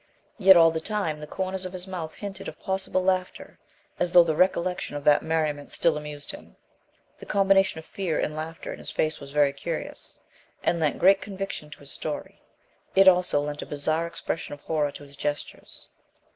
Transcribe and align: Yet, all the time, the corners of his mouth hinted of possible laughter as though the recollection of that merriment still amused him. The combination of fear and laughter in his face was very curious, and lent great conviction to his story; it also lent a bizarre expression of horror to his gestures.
Yet, 0.39 0.57
all 0.57 0.71
the 0.71 0.79
time, 0.79 1.19
the 1.19 1.27
corners 1.27 1.63
of 1.63 1.73
his 1.73 1.85
mouth 1.85 2.15
hinted 2.15 2.47
of 2.47 2.59
possible 2.59 3.03
laughter 3.03 3.59
as 3.99 4.11
though 4.13 4.23
the 4.23 4.35
recollection 4.35 4.95
of 4.95 5.03
that 5.03 5.21
merriment 5.21 5.71
still 5.71 5.95
amused 5.95 6.31
him. 6.31 6.55
The 7.19 7.27
combination 7.27 7.77
of 7.77 7.85
fear 7.85 8.17
and 8.19 8.35
laughter 8.35 8.73
in 8.73 8.79
his 8.79 8.89
face 8.89 9.19
was 9.19 9.29
very 9.29 9.53
curious, 9.53 10.19
and 10.63 10.79
lent 10.79 10.97
great 10.97 11.21
conviction 11.21 11.69
to 11.69 11.79
his 11.81 11.91
story; 11.91 12.41
it 12.95 13.07
also 13.07 13.41
lent 13.41 13.61
a 13.61 13.65
bizarre 13.67 14.07
expression 14.07 14.55
of 14.55 14.61
horror 14.61 14.91
to 14.91 15.03
his 15.03 15.15
gestures. 15.15 15.89